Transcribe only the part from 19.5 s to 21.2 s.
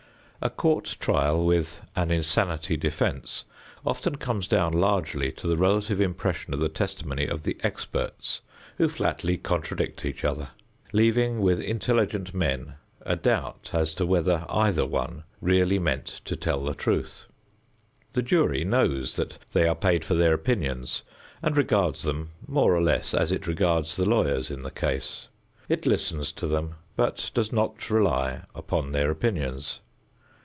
they are paid for their opinions